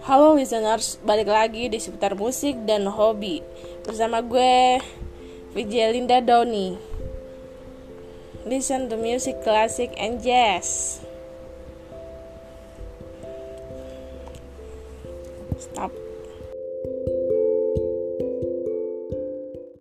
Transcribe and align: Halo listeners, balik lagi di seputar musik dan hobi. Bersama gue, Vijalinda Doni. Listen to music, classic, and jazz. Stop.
Halo 0.00 0.32
listeners, 0.32 0.96
balik 1.04 1.28
lagi 1.28 1.68
di 1.68 1.76
seputar 1.76 2.16
musik 2.16 2.56
dan 2.64 2.88
hobi. 2.88 3.44
Bersama 3.84 4.24
gue, 4.24 4.80
Vijalinda 5.52 6.24
Doni. 6.24 6.72
Listen 8.48 8.88
to 8.88 8.96
music, 8.96 9.44
classic, 9.44 9.92
and 10.00 10.24
jazz. 10.24 11.04
Stop. 15.60 15.92